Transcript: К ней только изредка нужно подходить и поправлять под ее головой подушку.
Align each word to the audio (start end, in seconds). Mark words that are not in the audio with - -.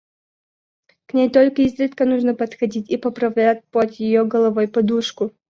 К 1.05 1.13
ней 1.13 1.29
только 1.29 1.61
изредка 1.61 2.05
нужно 2.05 2.33
подходить 2.33 2.89
и 2.89 2.97
поправлять 2.97 3.63
под 3.65 3.93
ее 3.99 4.25
головой 4.25 4.67
подушку. 4.67 5.31